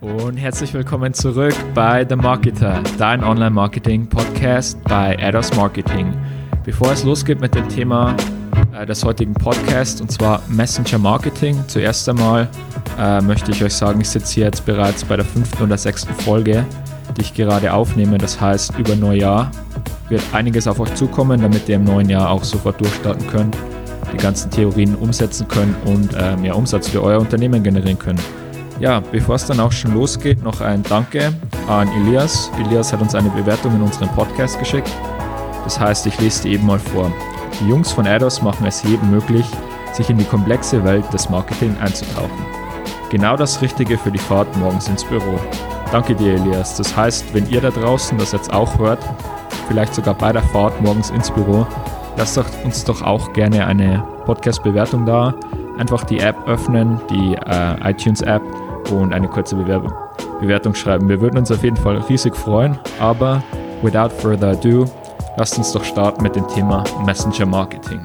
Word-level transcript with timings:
Und 0.00 0.36
herzlich 0.36 0.74
willkommen 0.74 1.14
zurück 1.14 1.54
bei 1.74 2.04
The 2.08 2.16
Marketer, 2.16 2.82
dein 2.98 3.24
Online-Marketing-Podcast 3.24 4.82
bei 4.84 5.18
Ados 5.22 5.54
Marketing. 5.56 6.12
Bevor 6.64 6.92
es 6.92 7.04
losgeht 7.04 7.40
mit 7.40 7.54
dem 7.54 7.68
Thema 7.68 8.14
äh, 8.72 8.84
des 8.84 9.04
heutigen 9.04 9.32
Podcasts, 9.34 10.00
und 10.00 10.10
zwar 10.10 10.42
Messenger 10.48 10.98
Marketing, 10.98 11.62
zuerst 11.68 12.08
einmal 12.08 12.48
äh, 12.98 13.20
möchte 13.20 13.52
ich 13.52 13.62
euch 13.64 13.72
sagen, 13.74 14.00
ich 14.00 14.08
sitze 14.08 14.34
hier 14.34 14.44
jetzt 14.44 14.66
bereits 14.66 15.04
bei 15.04 15.16
der 15.16 15.24
fünften 15.24 15.62
oder 15.62 15.78
sechsten 15.78 16.12
Folge, 16.14 16.66
die 17.16 17.22
ich 17.22 17.34
gerade 17.34 17.72
aufnehme. 17.72 18.18
Das 18.18 18.40
heißt, 18.40 18.78
über 18.78 18.96
Neujahr 18.96 19.50
wird 20.08 20.22
einiges 20.32 20.66
auf 20.66 20.80
euch 20.80 20.94
zukommen, 20.94 21.40
damit 21.40 21.68
ihr 21.68 21.76
im 21.76 21.84
neuen 21.84 22.10
Jahr 22.10 22.30
auch 22.30 22.44
sofort 22.44 22.80
durchstarten 22.80 23.26
könnt, 23.28 23.56
die 24.12 24.18
ganzen 24.18 24.50
Theorien 24.50 24.94
umsetzen 24.96 25.48
könnt 25.48 25.74
und 25.86 26.14
äh, 26.14 26.36
mehr 26.36 26.56
Umsatz 26.56 26.88
für 26.88 27.02
euer 27.02 27.20
Unternehmen 27.20 27.62
generieren 27.62 27.98
könnt. 27.98 28.20
Ja, 28.80 29.00
bevor 29.00 29.36
es 29.36 29.46
dann 29.46 29.60
auch 29.60 29.70
schon 29.70 29.94
losgeht, 29.94 30.42
noch 30.42 30.60
ein 30.60 30.82
Danke 30.82 31.32
an 31.68 31.88
Elias. 32.00 32.50
Elias 32.58 32.92
hat 32.92 33.00
uns 33.00 33.14
eine 33.14 33.30
Bewertung 33.30 33.74
in 33.76 33.82
unserem 33.82 34.08
Podcast 34.08 34.58
geschickt. 34.58 34.90
Das 35.62 35.78
heißt, 35.78 36.06
ich 36.06 36.20
lese 36.20 36.42
die 36.42 36.54
eben 36.54 36.66
mal 36.66 36.78
vor. 36.78 37.12
Die 37.60 37.68
Jungs 37.68 37.92
von 37.92 38.06
Ados 38.06 38.42
machen 38.42 38.66
es 38.66 38.82
jedem 38.82 39.10
möglich, 39.10 39.46
sich 39.92 40.10
in 40.10 40.18
die 40.18 40.24
komplexe 40.24 40.82
Welt 40.84 41.04
des 41.12 41.30
Marketing 41.30 41.76
einzutauchen. 41.80 42.44
Genau 43.10 43.36
das 43.36 43.62
Richtige 43.62 43.96
für 43.96 44.10
die 44.10 44.18
Fahrt 44.18 44.54
morgens 44.56 44.88
ins 44.88 45.04
Büro. 45.04 45.38
Danke 45.92 46.16
dir, 46.16 46.34
Elias. 46.34 46.76
Das 46.76 46.96
heißt, 46.96 47.32
wenn 47.32 47.48
ihr 47.48 47.60
da 47.60 47.70
draußen 47.70 48.18
das 48.18 48.32
jetzt 48.32 48.52
auch 48.52 48.76
hört, 48.78 48.98
vielleicht 49.68 49.94
sogar 49.94 50.14
bei 50.14 50.32
der 50.32 50.42
Fahrt 50.42 50.80
morgens 50.82 51.10
ins 51.10 51.30
Büro, 51.30 51.64
lasst 52.16 52.40
uns 52.64 52.84
doch 52.84 53.02
auch 53.02 53.32
gerne 53.32 53.64
eine 53.66 54.02
Podcast-Bewertung 54.26 55.06
da. 55.06 55.32
Einfach 55.78 56.02
die 56.04 56.18
App 56.18 56.36
öffnen, 56.48 57.00
die 57.08 57.34
äh, 57.34 57.90
iTunes-App 57.90 58.42
und 58.90 59.12
eine 59.12 59.28
kurze 59.28 59.56
Bewerbung, 59.56 59.92
Bewertung 60.40 60.74
schreiben. 60.74 61.08
Wir 61.08 61.20
würden 61.20 61.38
uns 61.38 61.50
auf 61.50 61.62
jeden 61.62 61.76
Fall 61.76 61.96
riesig 61.96 62.34
freuen, 62.36 62.78
aber 63.00 63.42
without 63.82 64.10
further 64.10 64.48
ado, 64.48 64.90
lasst 65.36 65.58
uns 65.58 65.72
doch 65.72 65.84
starten 65.84 66.22
mit 66.22 66.36
dem 66.36 66.46
Thema 66.48 66.84
Messenger 67.04 67.46
Marketing. 67.46 68.00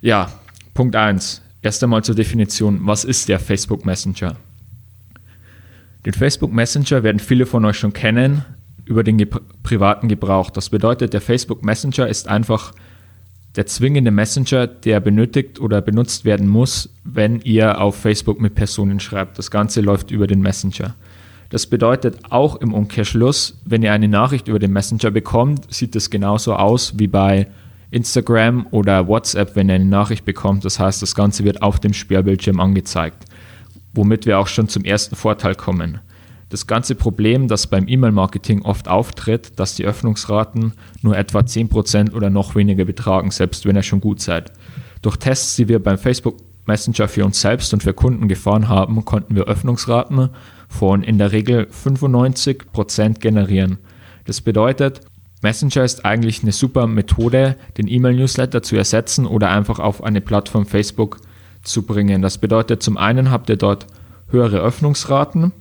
Ja, 0.00 0.28
Punkt 0.74 0.94
1. 0.94 1.42
Erst 1.62 1.82
einmal 1.82 2.04
zur 2.04 2.14
Definition, 2.14 2.80
was 2.82 3.04
ist 3.04 3.28
der 3.28 3.40
Facebook 3.40 3.84
Messenger? 3.84 4.36
Den 6.04 6.12
Facebook 6.12 6.52
Messenger 6.52 7.02
werden 7.02 7.18
viele 7.18 7.46
von 7.46 7.64
euch 7.64 7.78
schon 7.78 7.92
kennen 7.92 8.44
über 8.84 9.02
den 9.02 9.18
ge 9.18 9.28
privaten 9.62 10.06
Gebrauch. 10.06 10.50
Das 10.50 10.70
bedeutet, 10.70 11.12
der 11.12 11.20
Facebook 11.20 11.64
Messenger 11.64 12.06
ist 12.06 12.28
einfach 12.28 12.72
der 13.56 13.66
zwingende 13.66 14.10
Messenger, 14.10 14.66
der 14.66 15.00
benötigt 15.00 15.60
oder 15.60 15.80
benutzt 15.80 16.24
werden 16.24 16.46
muss, 16.46 16.90
wenn 17.04 17.40
ihr 17.40 17.80
auf 17.80 17.96
Facebook 17.96 18.38
mit 18.40 18.54
Personen 18.54 19.00
schreibt. 19.00 19.38
Das 19.38 19.50
Ganze 19.50 19.80
läuft 19.80 20.10
über 20.10 20.26
den 20.26 20.40
Messenger. 20.40 20.94
Das 21.48 21.66
bedeutet 21.66 22.18
auch 22.30 22.56
im 22.56 22.74
Umkehrschluss, 22.74 23.58
wenn 23.64 23.82
ihr 23.82 23.92
eine 23.92 24.08
Nachricht 24.08 24.48
über 24.48 24.58
den 24.58 24.72
Messenger 24.72 25.10
bekommt, 25.10 25.72
sieht 25.72 25.96
es 25.96 26.10
genauso 26.10 26.54
aus 26.54 26.98
wie 26.98 27.06
bei 27.06 27.46
Instagram 27.90 28.66
oder 28.72 29.06
WhatsApp, 29.06 29.54
wenn 29.54 29.68
ihr 29.70 29.76
eine 29.76 29.84
Nachricht 29.84 30.24
bekommt. 30.24 30.64
Das 30.64 30.78
heißt, 30.78 31.00
das 31.00 31.14
Ganze 31.14 31.44
wird 31.44 31.62
auf 31.62 31.78
dem 31.78 31.92
Sperrbildschirm 31.92 32.60
angezeigt, 32.60 33.24
womit 33.94 34.26
wir 34.26 34.38
auch 34.38 34.48
schon 34.48 34.68
zum 34.68 34.84
ersten 34.84 35.16
Vorteil 35.16 35.54
kommen. 35.54 36.00
Das 36.48 36.66
ganze 36.66 36.94
Problem, 36.94 37.48
das 37.48 37.66
beim 37.66 37.88
E-Mail-Marketing 37.88 38.62
oft 38.62 38.86
auftritt, 38.86 39.58
dass 39.58 39.74
die 39.74 39.84
Öffnungsraten 39.84 40.74
nur 41.02 41.16
etwa 41.16 41.40
10% 41.40 42.12
oder 42.14 42.30
noch 42.30 42.54
weniger 42.54 42.84
betragen, 42.84 43.32
selbst 43.32 43.66
wenn 43.66 43.74
ihr 43.74 43.82
schon 43.82 44.00
gut 44.00 44.20
seid. 44.20 44.52
Durch 45.02 45.16
Tests, 45.16 45.56
die 45.56 45.68
wir 45.68 45.82
beim 45.82 45.98
Facebook 45.98 46.36
Messenger 46.66 47.08
für 47.08 47.24
uns 47.24 47.40
selbst 47.40 47.72
und 47.72 47.82
für 47.82 47.94
Kunden 47.94 48.28
gefahren 48.28 48.68
haben, 48.68 49.04
konnten 49.04 49.34
wir 49.34 49.44
Öffnungsraten 49.44 50.30
von 50.68 51.02
in 51.02 51.18
der 51.18 51.32
Regel 51.32 51.68
95% 51.70 53.20
generieren. 53.20 53.78
Das 54.24 54.40
bedeutet, 54.40 55.00
Messenger 55.42 55.84
ist 55.84 56.04
eigentlich 56.04 56.42
eine 56.42 56.52
super 56.52 56.86
Methode, 56.86 57.56
den 57.76 57.88
E-Mail-Newsletter 57.88 58.62
zu 58.62 58.76
ersetzen 58.76 59.26
oder 59.26 59.50
einfach 59.50 59.78
auf 59.78 60.02
eine 60.02 60.20
Plattform 60.20 60.66
Facebook 60.66 61.18
zu 61.62 61.82
bringen. 61.82 62.22
Das 62.22 62.38
bedeutet, 62.38 62.82
zum 62.82 62.96
einen 62.96 63.30
habt 63.30 63.48
ihr 63.48 63.56
dort 63.56 63.86
höhere 64.30 64.58
Öffnungsraten, 64.58 65.52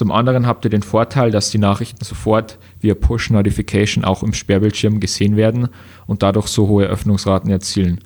zum 0.00 0.12
anderen 0.12 0.46
habt 0.46 0.64
ihr 0.64 0.70
den 0.70 0.82
Vorteil, 0.82 1.30
dass 1.30 1.50
die 1.50 1.58
Nachrichten 1.58 2.02
sofort 2.02 2.58
via 2.80 2.94
Push-Notification 2.94 4.02
auch 4.02 4.22
im 4.22 4.32
Sperrbildschirm 4.32 4.98
gesehen 4.98 5.36
werden 5.36 5.68
und 6.06 6.22
dadurch 6.22 6.46
so 6.46 6.68
hohe 6.68 6.86
Öffnungsraten 6.86 7.50
erzielen. 7.50 8.00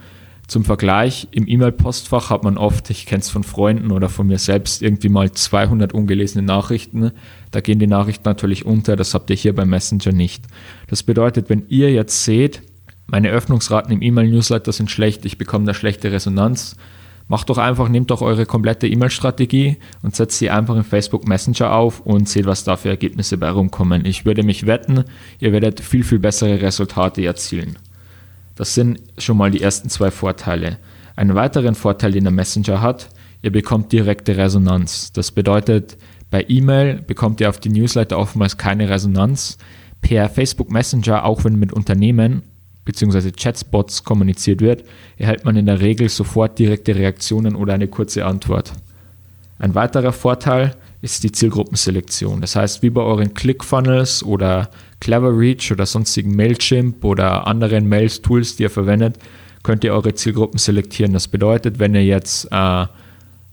Zum 0.49 0.65
Vergleich, 0.65 1.29
im 1.31 1.47
E-Mail-Postfach 1.47 2.31
hat 2.31 2.43
man 2.43 2.59
oft, 2.59 2.91
ich 2.91 3.07
kenne 3.07 3.21
es 3.21 3.31
von 3.31 3.45
Freunden 3.45 3.93
oder 3.93 4.09
von 4.09 4.27
mir 4.27 4.39
selbst, 4.39 4.83
irgendwie 4.83 5.09
mal 5.09 5.31
200 5.31 5.93
ungelesene 5.93 6.45
Nachrichten. 6.45 7.13
Da 7.53 7.61
gehen 7.61 7.79
die 7.79 7.87
Nachrichten 7.87 8.25
natürlich 8.29 8.67
unter, 8.67 8.97
das 8.97 9.15
habt 9.15 9.31
ihr 9.31 9.37
hier 9.37 9.55
beim 9.55 9.71
Messenger 9.71 10.11
nicht. 10.11 10.47
Das 10.89 11.05
bedeutet, 11.05 11.49
wenn 11.49 11.65
ihr 11.69 11.93
jetzt 11.93 12.25
seht, 12.25 12.63
meine 13.07 13.31
Öffnungsraten 13.31 13.93
im 13.93 14.03
E-Mail-Newsletter 14.03 14.73
sind 14.73 14.91
schlecht, 14.91 15.25
ich 15.27 15.39
bekomme 15.39 15.65
da 15.65 15.75
schlechte 15.75 16.11
Resonanz, 16.11 16.75
Macht 17.27 17.49
doch 17.49 17.59
einfach, 17.59 17.89
nehmt 17.89 18.11
doch 18.11 18.21
eure 18.21 18.45
komplette 18.45 18.87
E-Mail-Strategie 18.87 19.79
und 20.03 20.15
setzt 20.15 20.39
sie 20.39 20.51
einfach 20.51 20.77
im 20.77 20.85
Facebook 20.85 21.27
Messenger 21.27 21.73
auf 21.73 22.01
und 22.01 22.29
seht, 22.29 22.45
was 22.45 22.65
da 22.65 22.77
für 22.77 22.91
Ergebnisse 22.91 23.39
bei 23.39 23.49
rumkommen. 23.51 24.05
Ich 24.05 24.27
würde 24.27 24.43
mich 24.43 24.67
wetten, 24.67 25.05
ihr 25.39 25.53
werdet 25.53 25.81
viel, 25.81 26.05
viel 26.05 26.19
bessere 26.19 26.61
Resultate 26.61 27.25
erzielen. 27.25 27.79
Das 28.57 28.75
sind 28.75 29.01
schon 29.19 29.39
mal 29.39 29.51
die 29.51 29.63
ersten 29.63 29.89
zwei 29.89 30.11
Vorteile. 30.11 30.79
Einen 31.17 31.35
weiteren 31.35 31.75
Vorteil, 31.75 32.13
den 32.13 32.25
der 32.25 32.33
Messenger 32.33 32.83
hat, 32.83 33.09
ihr 33.43 33.53
bekommt 33.53 33.93
direkte 33.93 34.37
Resonanz. 34.37 35.13
Das 35.13 35.33
bedeutet, 35.33 35.97
bei 36.31 36.45
E-Mail 36.47 37.01
bekommt 37.07 37.41
ihr 37.41 37.49
auf 37.49 37.59
die 37.59 37.69
Newsletter 37.71 38.19
oftmals 38.19 38.59
keine 38.59 38.89
Resonanz. 38.91 39.57
Per 40.03 40.29
Facebook 40.29 40.71
Messenger, 40.71 41.25
auch 41.25 41.45
wenn 41.45 41.59
mit 41.59 41.73
Unternehmen, 41.73 42.43
bzw. 42.85 43.33
Chatspots 43.33 44.05
kommuniziert 44.05 44.61
wird, 44.61 44.85
erhält 45.17 45.45
man 45.45 45.57
in 45.57 45.67
der 45.67 45.81
Regel 45.81 46.09
sofort 46.09 46.59
direkte 46.59 46.95
Reaktionen 46.95 47.57
oder 47.57 47.75
eine 47.75 47.89
kurze 47.89 48.25
Antwort. 48.25 48.73
Ein 49.59 49.75
weiterer 49.75 50.13
Vorteil 50.13 50.77
ist 51.01 51.23
die 51.23 51.33
Zielgruppenselektion. 51.33 52.41
Das 52.41 52.57
heißt, 52.57 52.83
wie 52.83 52.91
bei 52.91 53.03
euren 53.03 53.35
ClickFunnels 53.35 54.23
oder 54.23 54.71
CleverReach 55.01 55.71
oder 55.71 55.87
sonstigen 55.87 56.35
Mailchimp 56.35 57.05
oder 57.05 57.47
anderen 57.47 57.89
Mails-Tools, 57.89 58.57
die 58.57 58.65
ihr 58.65 58.71
verwendet, 58.71 59.19
könnt 59.63 59.85
ihr 59.85 59.93
eure 59.93 60.15
Zielgruppen 60.15 60.59
selektieren. 60.59 61.13
Das 61.13 61.29
bedeutet, 61.29 61.79
wenn 61.79 61.95
ihr 61.95 62.05
jetzt 62.05 62.49
äh, 62.51 62.87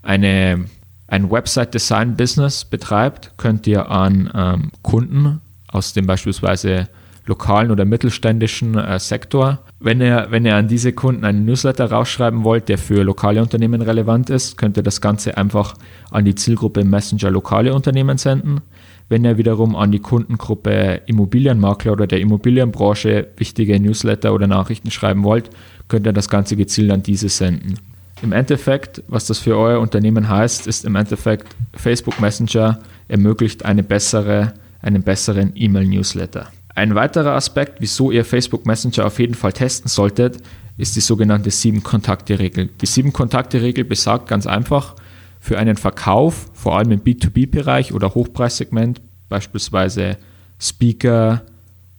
eine, 0.01 0.65
ein 1.07 1.31
Website-Design-Business 1.31 2.65
betreibt, 2.65 3.33
könnt 3.37 3.67
ihr 3.67 3.89
an 3.89 4.31
ähm, 4.33 4.71
Kunden 4.81 5.41
aus 5.67 5.93
dem 5.93 6.07
beispielsweise 6.07 6.87
lokalen 7.25 7.71
oder 7.71 7.85
mittelständischen 7.85 8.77
äh, 8.77 8.99
Sektor. 8.99 9.59
Wenn 9.79 10.01
ihr, 10.01 10.27
wenn 10.29 10.45
ihr 10.45 10.55
an 10.55 10.67
diese 10.67 10.93
Kunden 10.93 11.25
einen 11.25 11.45
Newsletter 11.45 11.91
rausschreiben 11.91 12.43
wollt, 12.43 12.69
der 12.69 12.77
für 12.77 13.03
lokale 13.03 13.41
Unternehmen 13.41 13.81
relevant 13.81 14.29
ist, 14.29 14.57
könnt 14.57 14.77
ihr 14.77 14.83
das 14.83 15.01
Ganze 15.01 15.37
einfach 15.37 15.75
an 16.09 16.25
die 16.25 16.35
Zielgruppe 16.35 16.83
Messenger 16.83 17.31
lokale 17.31 17.73
Unternehmen 17.73 18.17
senden. 18.17 18.61
Wenn 19.09 19.25
ihr 19.25 19.37
wiederum 19.37 19.75
an 19.75 19.91
die 19.91 19.99
Kundengruppe 19.99 21.01
Immobilienmakler 21.05 21.91
oder 21.91 22.07
der 22.07 22.21
Immobilienbranche 22.21 23.27
wichtige 23.37 23.79
Newsletter 23.79 24.33
oder 24.33 24.47
Nachrichten 24.47 24.89
schreiben 24.89 25.23
wollt, 25.23 25.49
könnt 25.89 26.05
ihr 26.05 26.13
das 26.13 26.29
Ganze 26.29 26.55
gezielt 26.55 26.91
an 26.91 27.03
diese 27.03 27.27
senden. 27.27 27.77
Im 28.21 28.31
Endeffekt, 28.31 29.03
was 29.07 29.25
das 29.25 29.39
für 29.39 29.57
euer 29.57 29.79
Unternehmen 29.79 30.29
heißt, 30.29 30.67
ist 30.67 30.85
im 30.85 30.95
Endeffekt, 30.95 31.55
Facebook 31.73 32.21
Messenger 32.21 32.79
ermöglicht 33.07 33.65
eine 33.65 33.83
bessere, 33.83 34.53
einen 34.81 35.01
besseren 35.01 35.51
E-Mail-Newsletter. 35.55 36.47
Ein 36.75 36.95
weiterer 36.95 37.33
Aspekt, 37.33 37.81
wieso 37.81 38.11
ihr 38.11 38.23
Facebook 38.23 38.65
Messenger 38.65 39.05
auf 39.05 39.19
jeden 39.19 39.35
Fall 39.35 39.53
testen 39.53 39.89
solltet, 39.89 40.37
ist 40.77 40.95
die 40.95 41.01
sogenannte 41.01 41.49
7-Kontakte-Regel. 41.49 42.69
Die 42.79 42.87
7-Kontakte-Regel 42.87 43.83
besagt 43.83 44.27
ganz 44.27 44.47
einfach, 44.47 44.95
für 45.39 45.57
einen 45.57 45.75
Verkauf, 45.75 46.51
vor 46.53 46.77
allem 46.77 46.91
im 46.91 47.01
B2B-Bereich 47.01 47.93
oder 47.93 48.13
Hochpreissegment, 48.13 49.01
beispielsweise 49.27 50.17
Speaker, 50.59 51.41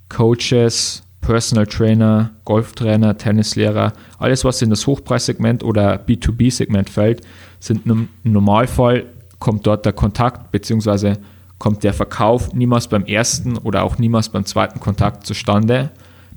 Coaches, 0.09 1.03
Personal 1.21 1.67
Trainer, 1.67 2.31
Golftrainer, 2.45 3.17
Tennislehrer, 3.17 3.93
alles 4.19 4.45
was 4.45 4.63
in 4.63 4.71
das 4.71 4.87
Hochpreissegment 4.87 5.65
oder 5.65 5.97
B2B-Segment 5.97 6.89
fällt, 6.89 7.23
sind 7.59 7.85
im 7.87 8.09
Normalfall 8.23 9.07
kommt 9.39 9.67
dort 9.67 9.85
der 9.85 9.93
Kontakt 9.93 10.53
bzw 10.53 11.17
kommt 11.63 11.85
der 11.85 11.95
Verkauf 11.95 12.53
niemals 12.55 12.89
beim 12.89 13.05
ersten 13.05 13.57
oder 13.57 13.85
auch 13.85 13.97
niemals 13.97 14.31
beim 14.31 14.45
zweiten 14.45 14.81
Kontakt 14.81 15.25
zustande. 15.25 15.91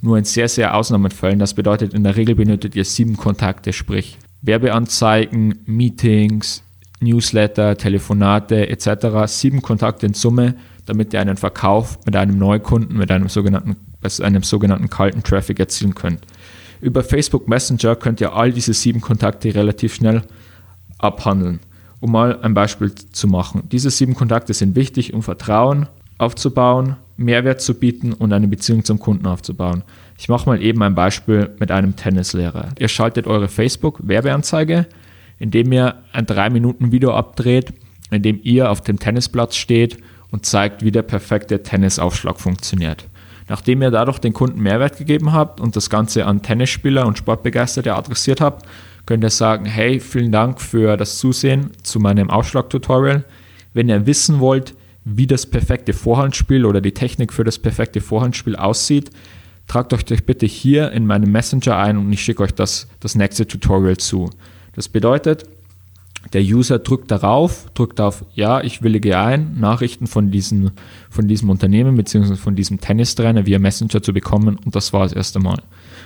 Nur 0.03 0.19
in 0.19 0.23
sehr, 0.23 0.47
sehr 0.47 0.75
Ausnahmefällen. 0.75 1.39
Das 1.39 1.55
bedeutet, 1.55 1.95
in 1.95 2.03
der 2.03 2.15
Regel 2.15 2.35
benötigt 2.35 2.75
ihr 2.75 2.85
sieben 2.85 3.17
Kontakte, 3.17 3.73
sprich 3.73 4.19
Werbeanzeigen, 4.43 5.63
Meetings, 5.65 6.61
Newsletter, 6.99 7.75
Telefonate 7.75 8.69
etc. 8.69 9.25
Sieben 9.25 9.63
Kontakte 9.63 10.05
in 10.05 10.13
Summe, 10.13 10.53
damit 10.85 11.11
ihr 11.11 11.21
einen 11.21 11.37
Verkauf 11.37 11.97
mit 12.05 12.15
einem 12.15 12.37
Neukunden, 12.37 12.95
mit 12.95 13.09
einem 13.09 13.27
sogenannten, 13.27 13.77
einem 14.21 14.43
sogenannten 14.43 14.91
kalten 14.91 15.23
Traffic 15.23 15.59
erzielen 15.59 15.95
könnt. 15.95 16.19
Über 16.81 17.03
Facebook 17.03 17.47
Messenger 17.47 17.95
könnt 17.95 18.21
ihr 18.21 18.33
all 18.33 18.51
diese 18.51 18.75
sieben 18.75 19.01
Kontakte 19.01 19.55
relativ 19.55 19.95
schnell 19.95 20.21
abhandeln. 20.99 21.61
Um 22.05 22.11
mal 22.11 22.39
ein 22.43 22.53
Beispiel 22.53 22.93
zu 22.93 23.27
machen. 23.27 23.63
Diese 23.71 23.89
sieben 23.89 24.13
Kontakte 24.13 24.53
sind 24.53 24.75
wichtig, 24.75 25.15
um 25.15 25.23
Vertrauen 25.23 25.87
aufzubauen, 26.19 26.97
Mehrwert 27.17 27.61
zu 27.61 27.73
bieten 27.73 28.13
und 28.13 28.31
eine 28.31 28.47
Beziehung 28.47 28.85
zum 28.85 28.99
Kunden 28.99 29.25
aufzubauen. 29.25 29.81
Ich 30.15 30.29
mache 30.29 30.47
mal 30.47 30.61
eben 30.61 30.83
ein 30.83 30.93
Beispiel 30.93 31.49
mit 31.57 31.71
einem 31.71 31.95
Tennislehrer. 31.95 32.69
Ihr 32.77 32.89
schaltet 32.89 33.25
eure 33.25 33.47
Facebook-Werbeanzeige, 33.47 34.85
indem 35.39 35.71
ihr 35.71 35.95
ein 36.13 36.27
3-Minuten-Video 36.27 37.11
abdreht, 37.11 37.73
in 38.11 38.21
dem 38.21 38.39
ihr 38.43 38.69
auf 38.69 38.81
dem 38.81 38.99
Tennisplatz 38.99 39.55
steht 39.55 39.97
und 40.29 40.45
zeigt, 40.45 40.83
wie 40.83 40.91
der 40.91 41.01
perfekte 41.01 41.63
Tennisaufschlag 41.63 42.39
funktioniert. 42.39 43.07
Nachdem 43.49 43.81
ihr 43.81 43.89
dadurch 43.89 44.19
den 44.19 44.33
Kunden 44.33 44.61
Mehrwert 44.61 44.99
gegeben 44.99 45.33
habt 45.33 45.59
und 45.59 45.75
das 45.75 45.89
Ganze 45.89 46.27
an 46.27 46.43
Tennisspieler 46.43 47.07
und 47.07 47.17
Sportbegeisterte 47.17 47.95
adressiert 47.95 48.41
habt, 48.41 48.67
könnt 49.05 49.23
ihr 49.23 49.29
sagen, 49.29 49.65
hey, 49.65 49.99
vielen 49.99 50.31
Dank 50.31 50.61
für 50.61 50.97
das 50.97 51.19
Zusehen 51.19 51.71
zu 51.83 51.99
meinem 51.99 52.29
Aufschlag-Tutorial. 52.29 53.23
Wenn 53.73 53.89
ihr 53.89 54.05
wissen 54.05 54.39
wollt, 54.39 54.75
wie 55.03 55.27
das 55.27 55.45
perfekte 55.45 55.93
Vorhandspiel 55.93 56.65
oder 56.65 56.81
die 56.81 56.93
Technik 56.93 57.31
für 57.31 57.43
das 57.43 57.59
perfekte 57.59 58.01
Vorhandspiel 58.01 58.55
aussieht, 58.55 59.11
tragt 59.67 59.93
euch 59.93 60.25
bitte 60.25 60.45
hier 60.45 60.91
in 60.91 61.05
meinem 61.05 61.31
Messenger 61.31 61.77
ein 61.77 61.97
und 61.97 62.11
ich 62.11 62.21
schicke 62.21 62.43
euch 62.43 62.53
das, 62.53 62.87
das 62.99 63.15
nächste 63.15 63.47
Tutorial 63.47 63.97
zu. 63.97 64.29
Das 64.73 64.89
bedeutet, 64.89 65.45
der 66.33 66.41
User 66.41 66.79
drückt 66.79 67.11
darauf, 67.11 67.69
drückt 67.75 68.01
auf 68.01 68.25
Ja, 68.33 68.61
ich 68.61 68.81
willige 68.81 69.17
ein, 69.19 69.59
Nachrichten 69.59 70.07
von, 70.07 70.31
diesen, 70.31 70.71
von 71.09 71.27
diesem 71.27 71.49
Unternehmen 71.49 71.95
bzw. 71.95 72.35
von 72.35 72.55
diesem 72.55 72.79
Tennistrainer 72.79 73.45
via 73.45 73.59
Messenger 73.59 74.01
zu 74.01 74.11
bekommen 74.11 74.57
und 74.63 74.75
das 74.75 74.91
war 74.91 75.03
das 75.03 75.13
erste 75.13 75.39
Mal. 75.39 75.61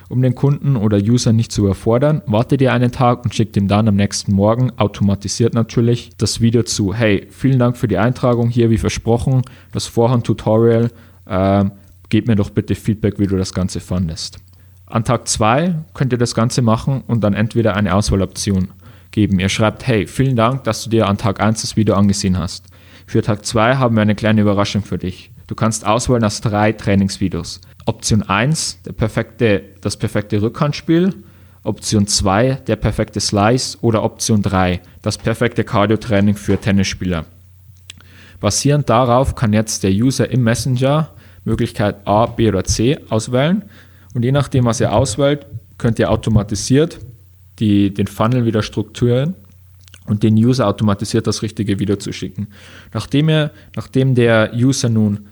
Um 0.10 0.24
den 0.24 0.34
Kunden 0.34 0.76
oder 0.76 0.98
User 0.98 1.34
nicht 1.34 1.52
zu 1.52 1.62
überfordern, 1.62 2.24
wartet 2.26 2.62
ihr 2.62 2.74
einen 2.74 2.92
Tag 2.92 3.24
und 3.24 3.36
schickt 3.36 3.56
ihm 3.56 3.68
dann 3.68 3.88
am 3.88 3.96
nächsten 3.96 4.34
Morgen, 4.34 4.72
automatisiert 4.78 5.54
natürlich, 5.54 6.10
das 6.18 6.42
Video 6.42 6.64
zu. 6.64 6.96
Hey, 6.96 7.28
vielen 7.30 7.60
Dank 7.60 7.78
für 7.78 7.88
die 7.88 8.00
Eintragung 8.00 8.50
hier, 8.50 8.72
wie 8.72 8.80
versprochen, 8.80 9.44
das 9.72 9.86
Vorhand-Tutorial. 9.86 10.90
Äh, 11.28 11.66
gib 12.10 12.28
mir 12.28 12.36
doch 12.36 12.50
bitte 12.50 12.74
Feedback, 12.74 13.20
wie 13.20 13.28
du 13.28 13.38
das 13.38 13.54
Ganze 13.54 13.80
fandest. 13.80 14.40
An 14.88 15.04
Tag 15.04 15.28
2 15.28 15.76
könnt 15.94 16.12
ihr 16.12 16.18
das 16.18 16.34
Ganze 16.34 16.64
machen 16.64 17.04
und 17.06 17.24
dann 17.24 17.36
entweder 17.36 17.76
eine 17.76 17.94
Auswahloption 17.94 18.70
geben. 19.12 19.40
Ihr 19.40 19.50
schreibt, 19.50 19.86
hey, 19.86 20.08
vielen 20.08 20.36
Dank, 20.36 20.64
dass 20.64 20.84
du 20.84 20.90
dir 20.90 21.08
an 21.08 21.20
Tag 21.20 21.40
1 21.40 21.62
das 21.62 21.76
Video 21.76 21.94
angesehen 21.94 22.40
hast. 22.40 22.66
Für 23.06 23.22
Tag 23.22 23.46
2 23.46 23.76
haben 23.76 23.96
wir 23.96 24.02
eine 24.02 24.16
kleine 24.16 24.42
Überraschung 24.42 24.84
für 24.84 24.98
dich. 24.98 25.30
Du 25.46 25.54
kannst 25.54 25.86
auswählen 25.86 26.24
aus 26.24 26.42
drei 26.42 26.72
Trainingsvideos. 26.72 27.62
Option 27.90 28.22
1, 28.22 28.84
der 28.86 28.92
perfekte, 28.92 29.64
das 29.82 29.98
perfekte 29.98 30.40
Rückhandspiel. 30.40 31.12
Option 31.64 32.06
2, 32.06 32.60
der 32.68 32.76
perfekte 32.76 33.20
Slice. 33.20 33.80
Oder 33.82 34.04
Option 34.04 34.44
3, 34.44 34.80
das 35.02 35.18
perfekte 35.18 35.64
Cardio-Training 35.64 36.36
für 36.36 36.62
Tennisspieler. 36.62 37.26
Basierend 38.40 38.92
darauf 38.92 39.34
kann 39.34 39.54
jetzt 39.54 39.82
der 39.82 39.90
User 39.90 40.30
im 40.30 40.44
Messenger 40.44 41.10
Möglichkeit 41.46 42.06
A, 42.06 42.28
B 42.28 42.48
oder 42.48 42.64
C 42.64 43.00
auswählen. 43.10 43.64
Und 44.14 44.24
je 44.24 44.32
nachdem, 44.32 44.66
was 44.66 44.80
er 44.80 44.94
auswählt, 44.94 45.48
könnt 45.80 45.98
ihr 45.98 46.12
automatisiert 46.12 47.00
die, 47.58 47.92
den 47.92 48.06
Funnel 48.06 48.46
wieder 48.46 48.62
strukturieren 48.62 49.34
und 50.06 50.22
den 50.22 50.36
User 50.36 50.68
automatisiert 50.68 51.26
das 51.26 51.42
richtige 51.42 51.80
Video 51.80 51.96
zu 51.96 52.14
schicken. 52.14 52.50
Nachdem, 52.94 53.30
er, 53.30 53.50
nachdem 53.76 54.14
der 54.14 54.52
User 54.54 54.90
nun 54.90 55.26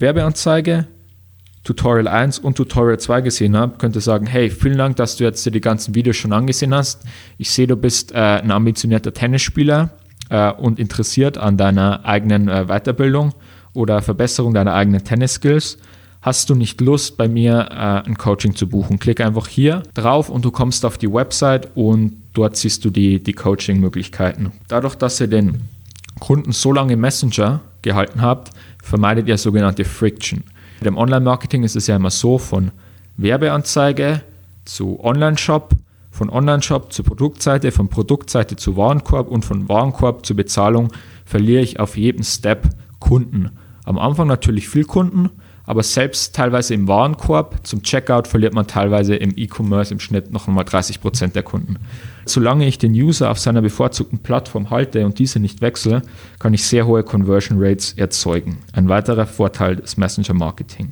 Werbeanzeige, 0.00 0.88
Tutorial 1.64 2.08
1 2.08 2.40
und 2.40 2.56
Tutorial 2.56 2.98
2 2.98 3.20
gesehen 3.20 3.56
hat, 3.56 3.78
könnte 3.78 4.00
sagen, 4.00 4.26
hey, 4.26 4.50
vielen 4.50 4.78
Dank, 4.78 4.96
dass 4.96 5.16
du 5.16 5.24
jetzt 5.24 5.44
die 5.44 5.60
ganzen 5.60 5.94
Videos 5.94 6.16
schon 6.16 6.32
angesehen 6.32 6.74
hast. 6.74 7.04
Ich 7.38 7.50
sehe, 7.50 7.66
du 7.66 7.76
bist 7.76 8.12
äh, 8.12 8.16
ein 8.16 8.50
ambitionierter 8.50 9.14
Tennisspieler 9.14 9.90
äh, 10.28 10.50
und 10.52 10.78
interessiert 10.78 11.38
an 11.38 11.56
deiner 11.56 12.04
eigenen 12.04 12.48
äh, 12.48 12.66
Weiterbildung 12.66 13.32
oder 13.74 14.02
Verbesserung 14.02 14.54
deiner 14.54 14.74
eigenen 14.74 15.04
Tennisskills 15.04 15.78
hast 16.22 16.48
du 16.48 16.54
nicht 16.54 16.80
Lust, 16.80 17.16
bei 17.16 17.28
mir 17.28 17.68
äh, 17.70 18.08
ein 18.08 18.16
Coaching 18.16 18.54
zu 18.54 18.68
buchen? 18.68 18.98
Klick 18.98 19.20
einfach 19.20 19.48
hier 19.48 19.82
drauf 19.94 20.30
und 20.30 20.44
du 20.44 20.50
kommst 20.50 20.86
auf 20.86 20.96
die 20.96 21.12
Website 21.12 21.68
und 21.74 22.22
dort 22.32 22.56
siehst 22.56 22.84
du 22.84 22.90
die, 22.90 23.22
die 23.22 23.32
Coaching-Möglichkeiten. 23.34 24.52
Dadurch, 24.68 24.94
dass 24.94 25.20
ihr 25.20 25.26
den 25.26 25.62
Kunden 26.20 26.52
so 26.52 26.72
lange 26.72 26.96
Messenger 26.96 27.60
gehalten 27.82 28.22
habt, 28.22 28.52
vermeidet 28.82 29.28
ihr 29.28 29.36
sogenannte 29.36 29.84
Friction. 29.84 30.44
Im 30.86 30.96
Online-Marketing 30.96 31.64
ist 31.64 31.76
es 31.76 31.86
ja 31.86 31.96
immer 31.96 32.10
so, 32.10 32.38
von 32.38 32.70
Werbeanzeige 33.16 34.22
zu 34.64 34.98
Online-Shop, 35.02 35.70
von 36.10 36.30
Online-Shop 36.30 36.92
zur 36.92 37.04
Produktseite, 37.04 37.72
von 37.72 37.88
Produktseite 37.88 38.56
zu 38.56 38.76
Warenkorb 38.76 39.28
und 39.28 39.44
von 39.44 39.68
Warenkorb 39.68 40.26
zur 40.26 40.36
Bezahlung 40.36 40.92
verliere 41.24 41.62
ich 41.62 41.80
auf 41.80 41.96
jedem 41.96 42.22
Step 42.22 42.68
Kunden. 42.98 43.50
Am 43.84 43.98
Anfang 43.98 44.28
natürlich 44.28 44.68
viel 44.68 44.84
Kunden, 44.84 45.30
aber 45.64 45.82
selbst 45.82 46.34
teilweise 46.34 46.74
im 46.74 46.88
Warenkorb 46.88 47.66
zum 47.66 47.82
Checkout 47.82 48.26
verliert 48.26 48.54
man 48.54 48.66
teilweise 48.66 49.14
im 49.14 49.32
E-Commerce 49.36 49.92
im 49.92 50.00
Schnitt 50.00 50.32
noch 50.32 50.48
einmal 50.48 50.64
30 50.64 51.00
Prozent 51.00 51.36
der 51.36 51.42
Kunden. 51.42 51.76
Solange 52.24 52.66
ich 52.66 52.78
den 52.78 52.92
User 52.92 53.30
auf 53.30 53.38
seiner 53.38 53.62
bevorzugten 53.62 54.18
Plattform 54.18 54.70
halte 54.70 55.04
und 55.04 55.18
diese 55.18 55.38
nicht 55.38 55.60
wechsle, 55.60 56.02
kann 56.38 56.54
ich 56.54 56.64
sehr 56.64 56.86
hohe 56.86 57.02
Conversion 57.02 57.58
Rates 57.60 57.92
erzeugen. 57.92 58.58
Ein 58.72 58.88
weiterer 58.88 59.26
Vorteil 59.26 59.76
des 59.76 59.96
Messenger 59.96 60.34
Marketing. 60.34 60.90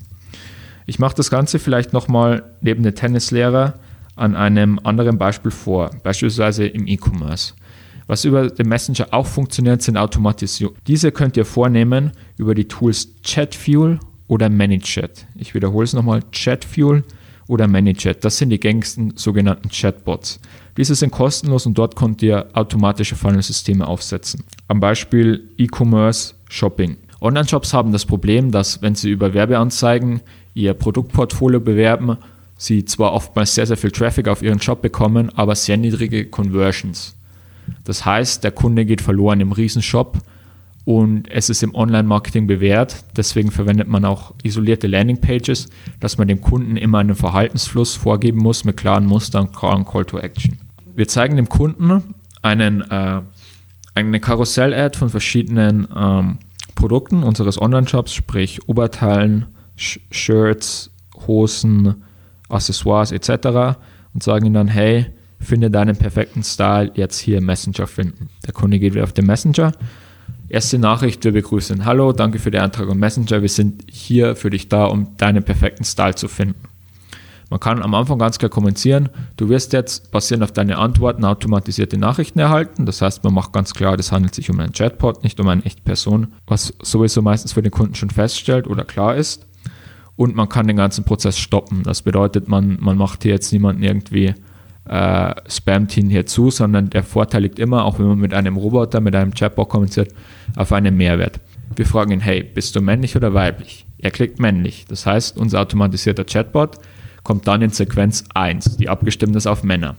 Ich 0.87 0.99
mache 0.99 1.15
das 1.15 1.31
Ganze 1.31 1.59
vielleicht 1.59 1.93
nochmal 1.93 2.43
neben 2.61 2.83
der 2.83 2.95
Tennislehrer 2.95 3.75
an 4.17 4.37
einem 4.37 4.81
anderen 4.83 5.19
Beispiel 5.19 5.51
vor, 5.51 5.91
beispielsweise 6.03 6.67
im 6.67 6.87
E-Commerce. 6.87 7.55
Was 8.11 8.25
über 8.25 8.51
den 8.51 8.69
Messenger 8.69 9.07
auch 9.13 9.29
funktioniert, 9.29 9.83
sind 9.83 9.97
Automatisierungen. 9.97 10.81
Diese 10.89 11.13
könnt 11.13 11.37
ihr 11.37 11.45
vornehmen 11.45 12.11
über 12.39 12.57
die 12.57 12.67
Tools 12.67 13.07
ChatFuel 13.23 14.01
oder 14.27 14.51
ManyChat. 14.51 15.29
Ich 15.37 15.55
wiederhole 15.55 15.85
es 15.85 15.93
nochmal, 15.93 16.23
ChatFuel 16.33 17.05
oder 17.47 17.69
ManyChat. 17.69 18.25
Das 18.25 18.37
sind 18.37 18.51
die 18.51 18.59
gängigsten 18.59 19.17
sogenannten 19.17 19.69
Chatbots. 19.69 20.41
Diese 20.77 20.97
sind 20.97 21.13
kostenlos 21.13 21.67
und 21.67 21.79
dort 21.79 21.95
könnt 21.95 22.21
ihr 22.21 22.49
automatische 22.53 23.15
Funnel-Systeme 23.15 23.87
aufsetzen. 23.87 24.43
Am 24.67 24.81
Beispiel 24.81 25.49
E-Commerce, 25.57 26.35
Shopping. 26.49 26.97
Online-Shops 27.21 27.73
haben 27.73 27.93
das 27.93 28.07
Problem, 28.07 28.51
dass 28.51 28.83
wenn 28.83 28.97
sie 28.97 29.11
über 29.11 29.35
Werbeanzeigen 29.35 30.21
ihr 30.55 30.75
Produktportfolio 30.75 31.61
bewerben, 31.61 32.17
sie 32.59 32.85
zwar 32.85 33.13
oftmals 33.13 33.55
sehr, 33.55 33.67
sehr 33.67 33.77
viel 33.77 33.93
Traffic 33.93 34.27
auf 34.27 34.43
ihren 34.43 34.61
Shop 34.61 34.83
bekommen, 34.83 35.31
aber 35.37 35.55
sehr 35.55 35.77
niedrige 35.77 36.27
Conversions. 36.27 37.15
Das 37.85 38.05
heißt, 38.05 38.45
der 38.45 38.53
Kunde 38.53 38.85
geht 38.85 39.01
verloren 39.01 39.41
im 39.41 39.53
Riesenshop 39.53 40.19
und 40.85 41.31
es 41.31 41.51
ist 41.51 41.63
im 41.63 41.75
Online-Marketing 41.75 42.47
bewährt. 42.47 43.05
Deswegen 43.17 43.51
verwendet 43.51 43.89
man 43.89 44.05
auch 44.05 44.35
isolierte 44.43 44.87
Landing-Pages, 44.87 45.69
dass 46.01 46.19
man 46.19 46.29
dem 46.29 46.41
Kunden 46.41 46.77
immer 46.77 46.99
einen 46.99 47.15
Verhaltensfluss 47.15 47.95
vorgeben 47.95 48.39
muss 48.39 48.65
mit 48.65 48.77
klaren 48.77 49.07
Mustern 49.07 49.53
klaren 49.53 49.85
Call 49.85 50.05
to 50.05 50.19
Action. 50.19 50.59
Wir 50.95 51.07
zeigen 51.07 51.37
dem 51.37 51.49
Kunden 51.49 52.15
einen, 52.43 52.83
äh, 52.91 53.21
eine 53.95 54.21
Karussell-Ad 54.21 54.99
von 54.99 55.11
verschiedenen 55.11 55.87
ähm, 55.95 56.39
Produkten 56.75 57.23
unseres 57.23 57.61
Online-Shops, 57.61 58.15
sprich 58.15 58.69
Oberteilen, 58.69 59.47
Sh 59.77 60.01
Shirts, 60.11 60.91
Hosen, 61.27 62.03
Accessoires 62.49 63.13
etc. 63.13 63.79
und 64.15 64.23
sagen 64.23 64.47
ihm 64.47 64.55
dann, 64.55 64.69
hey, 64.69 65.07
finde 65.41 65.71
deinen 65.71 65.97
perfekten 65.97 66.43
Style 66.43 66.93
jetzt 66.95 67.19
hier 67.19 67.39
im 67.39 67.47
Messenger 67.47 67.87
finden. 67.87 68.29
Der 68.47 68.53
Kunde 68.53 68.79
geht 68.79 68.95
wieder 68.95 69.05
auf 69.05 69.13
den 69.13 69.27
Messenger 69.27 69.73
Erste 70.51 70.81
Nachricht, 70.81 71.23
wir 71.23 71.31
begrüßen. 71.31 71.85
Hallo, 71.85 72.13
danke 72.13 72.41
für 72.41 72.51
den 72.51 72.61
Antrag 72.61 72.91
am 72.91 72.99
Messenger. 72.99 73.41
Wir 73.41 73.49
sind 73.49 73.85
hier 73.89 74.35
für 74.35 74.51
dich 74.51 74.69
da, 74.69 74.87
um 74.87 75.17
deinen 75.17 75.45
perfekten 75.45 75.85
Style 75.85 76.17
zu 76.17 76.27
finden. 76.27 76.65
Man 77.51 77.61
kann 77.61 77.81
am 77.81 77.95
Anfang 77.95 78.19
ganz 78.19 78.39
klar 78.39 78.49
kommunizieren, 78.49 79.11
du 79.37 79.49
wirst 79.49 79.73
jetzt 79.73 80.11
basierend 80.11 80.43
auf 80.43 80.51
deine 80.51 80.79
Antworten 80.79 81.25
automatisierte 81.25 81.99
Nachrichten 81.99 82.41
erhalten. 82.41 82.85
Das 82.85 83.01
heißt, 83.01 83.23
man 83.23 83.33
macht 83.33 83.53
ganz 83.53 83.75
klar, 83.75 83.97
das 83.97 84.11
handelt 84.11 84.35
sich 84.35 84.51
um 84.51 84.59
einen 84.59 84.73
Chatbot, 84.73 85.23
nicht 85.23 85.39
um 85.39 85.47
eine 85.47 85.65
echte 85.65 85.83
Person, 85.83 86.33
was 86.49 86.75
sowieso 86.83 87.23
meistens 87.23 87.53
für 87.53 87.63
den 87.63 87.71
Kunden 87.71 87.95
schon 87.95 88.11
feststellt 88.11 88.67
oder 88.67 88.85
klar 88.85 89.15
ist. 89.15 89.47
Und 90.17 90.35
man 90.35 90.49
kann 90.49 90.67
den 90.67 90.77
ganzen 90.77 91.05
Prozess 91.05 91.39
stoppen. 91.39 91.85
Das 91.85 92.03
bedeutet, 92.03 92.49
man, 92.49 92.77
man 92.81 92.99
macht 92.99 93.23
hier 93.23 93.33
jetzt 93.33 93.53
niemanden 93.53 93.85
irgendwie 93.85 94.35
äh, 94.91 95.35
Spam-Team 95.49 96.11
hier 96.11 96.27
zu, 96.27 96.51
sondern 96.51 96.91
der 96.91 97.05
Vorteil 97.05 97.43
liegt 97.43 97.61
immer, 97.61 97.85
auch 97.85 97.99
wenn 98.01 98.07
man 98.07 98.19
mit 98.19 98.35
einem 98.35 98.57
Roboter, 98.57 99.01
mit 99.01 99.15
einem 99.15 99.33
Chatbot 99.33 99.69
kommuniziert, 99.69 100.13
auf 100.57 100.73
einen 100.73 100.97
Mehrwert. 100.97 101.39
Wir 101.77 101.87
fragen 101.87 102.11
ihn, 102.11 102.21
hey, 102.21 102.43
bist 102.43 102.75
du 102.75 102.81
männlich 102.81 103.15
oder 103.15 103.33
weiblich? 103.33 103.87
Er 103.99 104.11
klickt 104.11 104.41
männlich. 104.41 104.87
Das 104.89 105.07
heißt, 105.07 105.39
unser 105.39 105.61
automatisierter 105.61 106.25
Chatbot 106.25 106.79
kommt 107.23 107.47
dann 107.47 107.63
in 107.63 107.71
Sequenz 107.71 108.25
1, 108.35 108.79
die 108.79 108.89
abgestimmt 108.89 109.37
ist 109.37 109.47
auf 109.47 109.63
Männer. 109.63 109.95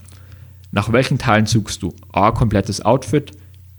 Nach 0.72 0.92
welchen 0.92 1.18
Teilen 1.18 1.46
suchst 1.46 1.82
du? 1.82 1.94
A, 2.12 2.32
komplettes 2.32 2.84
Outfit, 2.84 3.32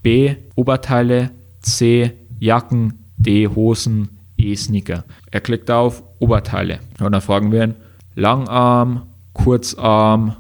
B, 0.03 0.37
Oberteile, 0.55 1.31
C, 1.61 2.13
Jacken, 2.41 3.05
D, 3.19 3.49
Hosen, 3.49 4.09
E, 4.39 4.55
Sneaker. 4.57 5.05
Er 5.31 5.41
klickt 5.43 5.71
auf 5.71 6.03
Oberteile. 6.21 6.81
Und 7.01 7.13
dann 7.13 7.21
fragen 7.21 7.53
wir 7.53 7.65
ihn, 7.65 7.75
Langarm, 8.15 9.03
Kurzarm, 9.35 10.37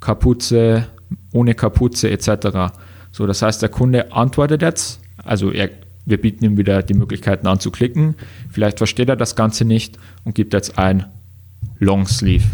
Kapuze, 0.00 0.86
ohne 1.32 1.54
Kapuze 1.54 2.10
etc. 2.10 2.72
So, 3.12 3.26
das 3.26 3.42
heißt, 3.42 3.62
der 3.62 3.68
Kunde 3.68 4.12
antwortet 4.12 4.62
jetzt, 4.62 5.00
also 5.22 5.50
er, 5.52 5.70
wir 6.06 6.20
bieten 6.20 6.44
ihm 6.44 6.56
wieder 6.56 6.82
die 6.82 6.94
Möglichkeiten 6.94 7.46
anzuklicken. 7.46 8.14
Vielleicht 8.50 8.78
versteht 8.78 9.08
er 9.08 9.16
das 9.16 9.36
Ganze 9.36 9.64
nicht 9.64 9.98
und 10.24 10.34
gibt 10.34 10.54
jetzt 10.54 10.78
ein 10.78 11.06
Longsleeve. 11.78 12.46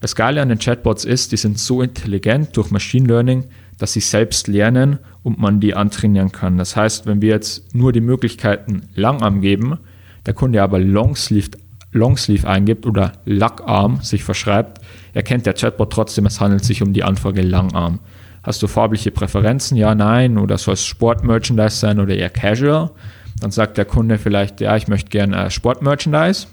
Das 0.00 0.14
Geile 0.14 0.42
an 0.42 0.50
den 0.50 0.58
Chatbots 0.58 1.04
ist, 1.04 1.32
die 1.32 1.36
sind 1.36 1.58
so 1.58 1.82
intelligent 1.82 2.56
durch 2.56 2.70
Machine 2.70 3.08
Learning, 3.08 3.44
dass 3.78 3.92
sie 3.92 4.00
selbst 4.00 4.46
lernen 4.46 4.98
und 5.22 5.38
man 5.38 5.60
die 5.60 5.74
antrainieren 5.74 6.32
kann. 6.32 6.58
Das 6.58 6.76
heißt, 6.76 7.06
wenn 7.06 7.20
wir 7.20 7.30
jetzt 7.30 7.74
nur 7.74 7.92
die 7.92 8.00
Möglichkeiten 8.00 8.88
Langarm 8.94 9.40
geben, 9.40 9.78
der 10.24 10.34
Kunde 10.34 10.62
aber 10.62 10.78
Longsleeve, 10.78 11.52
Longsleeve 11.96 12.46
eingibt 12.46 12.86
oder 12.86 13.12
Lackarm 13.24 14.00
sich 14.02 14.22
verschreibt, 14.22 14.80
erkennt 15.14 15.46
der 15.46 15.54
Chatbot 15.54 15.92
trotzdem, 15.92 16.26
es 16.26 16.40
handelt 16.40 16.64
sich 16.64 16.82
um 16.82 16.92
die 16.92 17.02
Anfrage 17.02 17.42
Langarm. 17.42 18.00
Hast 18.46 18.62
du 18.62 18.68
farbliche 18.68 19.10
Präferenzen? 19.10 19.76
Ja, 19.76 19.96
nein. 19.96 20.38
Oder 20.38 20.56
soll 20.56 20.74
es 20.74 20.86
Sportmerchandise 20.86 21.76
sein 21.76 21.98
oder 21.98 22.14
eher 22.14 22.30
Casual? 22.30 22.92
Dann 23.40 23.50
sagt 23.50 23.76
der 23.76 23.84
Kunde 23.84 24.18
vielleicht, 24.18 24.60
ja, 24.60 24.76
ich 24.76 24.86
möchte 24.86 25.10
gerne 25.10 25.46
äh, 25.46 25.50
Sportmerchandise. 25.50 26.46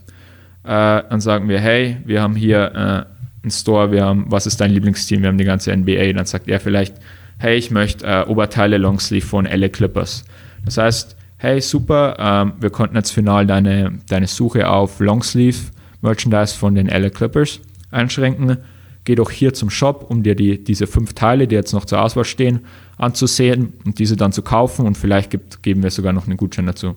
Äh, 0.64 1.04
dann 1.08 1.22
sagen 1.22 1.50
wir, 1.50 1.60
hey, 1.60 1.98
wir 2.04 2.24
haben 2.24 2.36
hier 2.36 2.72
äh, 2.74 3.44
einen 3.44 3.52
Store, 3.52 3.92
wir 3.92 4.06
haben, 4.06 4.26
was 4.30 4.48
ist 4.48 4.60
dein 4.60 4.72
Lieblingsteam? 4.72 5.22
Wir 5.22 5.28
haben 5.28 5.38
die 5.38 5.44
ganze 5.44 5.76
NBA. 5.76 6.14
Dann 6.14 6.26
sagt 6.26 6.48
er 6.48 6.60
vielleicht, 6.60 6.96
hey, 7.38 7.58
ich 7.58 7.70
möchte 7.70 8.08
äh, 8.08 8.26
Oberteile 8.26 8.78
Longsleeve 8.78 9.28
von 9.28 9.46
LA 9.46 9.70
Clippers. 9.70 10.26
Das 10.66 10.78
heißt, 10.78 11.16
hey, 11.44 11.60
super, 11.60 12.16
ähm, 12.20 12.54
wir 12.62 12.70
konnten 12.70 12.96
jetzt 12.96 13.12
final 13.12 13.46
deine, 13.46 14.00
deine 14.08 14.28
Suche 14.28 14.70
auf 14.70 15.02
Longsleeve 15.02 15.58
Merchandise 16.02 16.56
von 16.56 16.74
den 16.74 16.88
LA 16.88 17.10
Clippers 17.10 17.60
einschränken. 17.92 18.60
Geh 19.04 19.16
doch 19.16 19.30
hier 19.30 19.54
zum 19.54 19.70
Shop, 19.70 20.06
um 20.10 20.24
dir 20.24 20.36
die, 20.36 20.64
diese 20.64 20.88
fünf 20.88 21.12
Teile, 21.12 21.46
die 21.46 21.56
jetzt 21.56 21.74
noch 21.74 21.84
zur 21.84 22.02
Auswahl 22.02 22.24
stehen, 22.24 22.62
anzusehen 22.98 23.74
und 23.84 24.00
diese 24.00 24.16
dann 24.16 24.32
zu 24.32 24.42
kaufen 24.42 24.86
und 24.86 24.98
vielleicht 24.98 25.32
gibt, 25.32 25.62
geben 25.64 25.84
wir 25.84 25.92
sogar 25.92 26.14
noch 26.14 26.28
einen 26.28 26.38
Gutschein 26.38 26.66
dazu. 26.66 26.96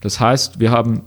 Das 0.00 0.20
heißt, 0.20 0.60
wir 0.60 0.70
haben 0.70 1.02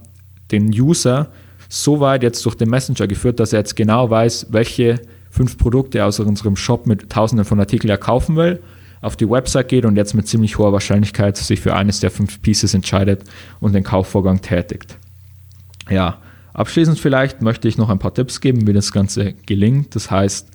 den 0.50 0.68
User 0.68 1.30
so 1.70 2.00
weit 2.00 2.22
jetzt 2.22 2.44
durch 2.44 2.56
den 2.56 2.68
Messenger 2.68 3.06
geführt, 3.06 3.40
dass 3.40 3.54
er 3.54 3.60
jetzt 3.60 3.74
genau 3.74 4.10
weiß, 4.10 4.48
welche 4.50 5.00
fünf 5.30 5.56
Produkte 5.56 6.04
aus 6.04 6.20
unserem 6.20 6.56
Shop 6.56 6.86
mit 6.86 7.08
tausenden 7.08 7.46
von 7.46 7.58
Artikeln 7.58 7.88
er 7.88 7.96
kaufen 7.96 8.36
will, 8.36 8.60
auf 9.02 9.16
die 9.16 9.28
Website 9.28 9.68
geht 9.68 9.84
und 9.84 9.96
jetzt 9.96 10.14
mit 10.14 10.26
ziemlich 10.26 10.56
hoher 10.56 10.72
Wahrscheinlichkeit 10.72 11.36
sich 11.36 11.60
für 11.60 11.74
eines 11.74 12.00
der 12.00 12.10
fünf 12.10 12.40
Pieces 12.40 12.72
entscheidet 12.72 13.24
und 13.60 13.74
den 13.74 13.82
Kaufvorgang 13.84 14.40
tätigt. 14.40 14.96
Ja, 15.90 16.18
abschließend 16.54 16.98
vielleicht 16.98 17.42
möchte 17.42 17.68
ich 17.68 17.76
noch 17.76 17.90
ein 17.90 17.98
paar 17.98 18.14
Tipps 18.14 18.40
geben, 18.40 18.66
wie 18.66 18.72
das 18.72 18.92
Ganze 18.92 19.34
gelingt. 19.44 19.94
Das 19.96 20.10
heißt, 20.10 20.48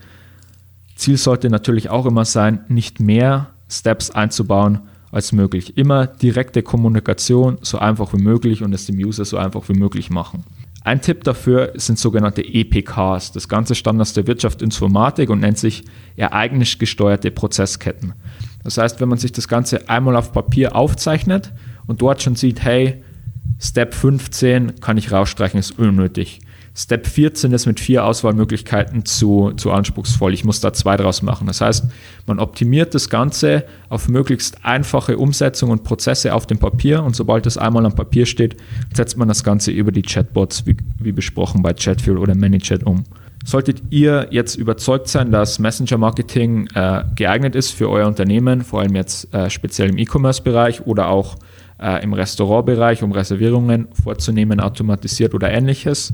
Ziel 0.96 1.18
sollte 1.18 1.50
natürlich 1.50 1.89
auch 1.89 2.06
immer 2.06 2.25
sein, 2.25 2.62
nicht 2.70 3.00
mehr 3.00 3.51
Steps 3.70 4.12
einzubauen 4.12 4.80
als 5.12 5.34
möglich. 5.34 5.77
Immer 5.77 6.08
direkte 6.08 6.63
Kommunikation 6.63 7.58
so 7.62 7.80
einfach 7.80 8.13
wie 8.13 8.22
möglich 8.22 8.63
und 8.63 8.74
es 8.74 8.86
dem 8.86 8.98
User 8.98 9.25
so 9.25 9.38
einfach 9.38 9.68
wie 9.68 9.77
möglich 9.77 10.10
machen. 10.10 10.44
Ein 10.88 11.01
Tipp 11.01 11.25
dafür 11.25 11.74
sind 11.75 12.00
sogenannte 12.00 12.41
EPKs. 12.41 13.34
Das 13.34 13.50
Ganze 13.50 13.75
stammt 13.75 14.00
aus 14.00 14.13
der 14.13 14.25
Wirtschaft 14.25 14.62
Informatik 14.62 15.29
und 15.29 15.41
nennt 15.41 15.58
sich 15.58 15.84
ereignis 16.15 16.79
gesteuerte 16.79 17.29
Prozessketten. 17.29 18.13
Das 18.63 18.77
heißt, 18.77 19.01
wenn 19.01 19.10
man 19.10 19.17
sich 19.17 19.34
das 19.34 19.50
Ganze 19.50 19.89
einmal 19.89 20.15
auf 20.15 20.32
Papier 20.32 20.77
aufzeichnet 20.77 21.51
und 21.88 22.01
dort 22.01 22.24
schon 22.24 22.38
sieht, 22.38 22.63
hey, 22.63 23.03
Step 23.60 23.94
15 23.94 24.79
kann 24.79 24.96
ich 24.96 25.12
rausstreichen, 25.12 25.60
ist 25.60 25.77
unnötig. 25.77 26.39
Step 26.79 27.07
14 27.07 27.51
ist 27.53 27.65
mit 27.65 27.79
vier 27.79 28.05
Auswahlmöglichkeiten 28.05 29.03
zu, 29.03 29.51
zu 29.57 29.72
anspruchsvoll. 29.72 30.31
Ich 30.36 30.46
muss 30.46 30.60
da 30.60 30.74
zwei 30.74 30.96
draus 30.96 31.24
machen. 31.24 31.48
Das 31.48 31.60
heißt, 31.60 31.86
man 32.27 32.38
optimiert 32.38 32.93
das 32.93 33.10
Ganze 33.10 33.63
auf 33.89 34.07
möglichst 34.07 34.63
einfache 34.63 35.17
Umsetzung 35.17 35.72
und 35.72 35.84
Prozesse 35.84 36.36
auf 36.36 36.46
dem 36.46 36.60
Papier 36.60 37.01
und 37.01 37.15
sobald 37.15 37.48
das 37.48 37.57
einmal 37.57 37.84
am 37.84 37.96
Papier 37.96 38.27
steht, 38.27 38.57
setzt 38.93 39.17
man 39.17 39.27
das 39.27 39.43
Ganze 39.43 39.72
über 39.72 39.91
die 39.91 40.03
Chatbots, 40.03 40.67
wie, 40.67 40.77
wie 41.00 41.12
besprochen 41.12 41.63
bei 41.63 41.74
Chatfuel 41.74 42.19
oder 42.19 42.36
ManyChat 42.36 42.84
um. 42.84 43.05
Solltet 43.43 43.81
ihr 43.89 44.27
jetzt 44.29 44.53
überzeugt 44.55 45.07
sein, 45.07 45.31
dass 45.31 45.57
Messenger 45.57 45.98
Marketing 45.98 46.67
äh, 46.75 47.05
geeignet 47.15 47.55
ist 47.55 47.72
für 47.72 47.89
euer 47.89 48.05
Unternehmen, 48.05 48.62
vor 48.62 48.81
allem 48.81 48.93
jetzt 48.93 49.34
äh, 49.34 49.50
speziell 49.50 49.89
im 49.89 49.98
E-Commerce-Bereich 49.98 50.86
oder 50.86 51.07
auch 51.10 51.38
äh, 51.81 52.03
im 52.03 52.13
Restaurantbereich, 52.13 53.01
um 53.01 53.13
Reservierungen 53.13 53.88
vorzunehmen, 54.03 54.60
automatisiert 54.60 55.34
oder 55.34 55.50
ähnliches, 55.50 56.13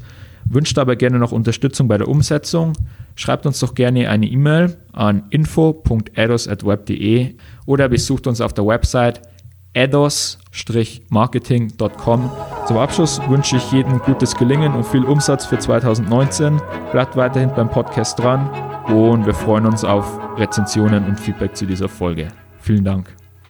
Wünscht 0.53 0.77
aber 0.77 0.95
gerne 0.95 1.17
noch 1.19 1.31
Unterstützung 1.31 1.87
bei 1.87 1.97
der 1.97 2.07
Umsetzung? 2.07 2.73
Schreibt 3.15 3.45
uns 3.45 3.59
doch 3.59 3.75
gerne 3.75 4.09
eine 4.09 4.25
E-Mail 4.27 4.75
an 4.91 5.23
info.edos.web.de 5.29 7.35
oder 7.65 7.89
besucht 7.89 8.27
uns 8.27 8.39
auf 8.41 8.53
der 8.53 8.67
Website 8.67 9.21
edos-marketing.com. 9.73 12.31
Zum 12.67 12.77
Abschluss 12.77 13.19
wünsche 13.27 13.57
ich 13.57 13.71
jedem 13.71 13.97
gutes 13.99 14.35
Gelingen 14.35 14.73
und 14.73 14.85
viel 14.85 15.03
Umsatz 15.03 15.47
für 15.47 15.57
2019. 15.57 16.61
Bleibt 16.91 17.15
weiterhin 17.15 17.49
beim 17.55 17.69
Podcast 17.69 18.19
dran 18.19 18.47
und 18.87 19.25
wir 19.25 19.33
freuen 19.33 19.65
uns 19.65 19.83
auf 19.83 20.19
Rezensionen 20.37 21.05
und 21.05 21.19
Feedback 21.19 21.55
zu 21.55 21.65
dieser 21.65 21.89
Folge. 21.89 22.27
Vielen 22.59 22.85
Dank. 22.85 23.22